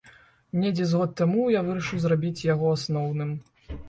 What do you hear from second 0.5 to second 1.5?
Недзе з год таму